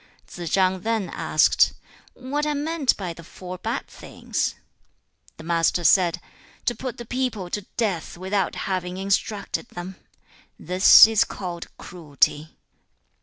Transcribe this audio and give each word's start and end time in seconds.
3. 0.25 0.47
Tsze 0.47 0.51
chang 0.51 0.79
then 0.79 1.09
asked, 1.11 1.73
'What 2.15 2.47
are 2.47 2.55
meant 2.55 2.97
by 2.97 3.13
the 3.13 3.23
four 3.23 3.59
bad 3.59 3.85
things?' 3.85 4.55
The 5.37 5.43
Master 5.43 5.83
said, 5.83 6.19
'To 6.65 6.73
put 6.73 6.97
the 6.97 7.05
people 7.05 7.51
to 7.51 7.67
death 7.77 8.17
without 8.17 8.55
having 8.65 8.97
instructed 8.97 9.69
them; 9.69 9.97
this 10.57 11.05
is 11.05 11.23
called 11.23 11.67
cruelty. 11.77 12.57